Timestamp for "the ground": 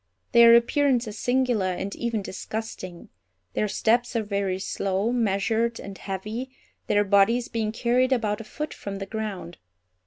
8.95-9.59